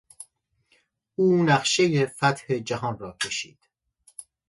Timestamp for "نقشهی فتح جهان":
1.43-2.99